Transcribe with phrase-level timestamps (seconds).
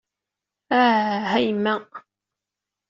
[0.79, 1.73] Ah, a yemma!